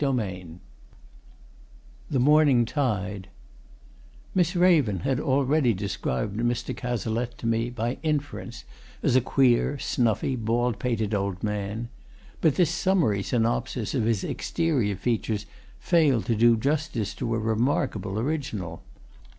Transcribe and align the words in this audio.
CHAPTER 0.03 0.19
III 0.25 0.59
THE 2.09 2.17
MORNING 2.19 2.65
TIDE 2.65 3.27
Miss 4.33 4.55
Raven 4.55 5.01
had 5.01 5.19
already 5.19 5.75
described 5.75 6.39
Mr. 6.39 6.75
Cazalette 6.75 7.37
to 7.37 7.45
me, 7.45 7.69
by 7.69 7.99
inference, 8.01 8.65
as 9.03 9.15
a 9.15 9.21
queer, 9.21 9.77
snuffy 9.77 10.35
bald 10.35 10.79
pated 10.79 11.13
old 11.13 11.43
man, 11.43 11.89
but 12.41 12.55
this 12.55 12.71
summary 12.71 13.21
synopsis 13.21 13.93
of 13.93 14.05
his 14.05 14.23
exterior 14.23 14.95
features 14.95 15.45
failed 15.77 16.25
to 16.25 16.35
do 16.35 16.57
justice 16.57 17.13
to 17.13 17.35
a 17.35 17.37
remarkable 17.37 18.17
original. 18.17 18.81